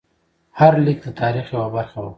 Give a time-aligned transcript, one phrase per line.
[0.59, 2.09] هر لیک د تاریخ یوه برخه وه.